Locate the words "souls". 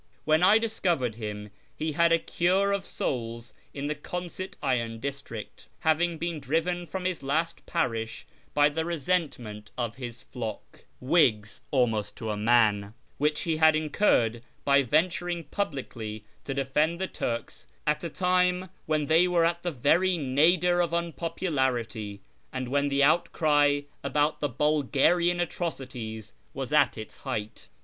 2.87-3.53